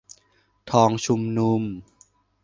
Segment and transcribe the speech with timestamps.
[0.71, 1.61] ทองชุมนุม